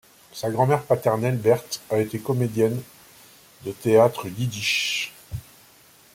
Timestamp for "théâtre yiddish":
3.71-5.13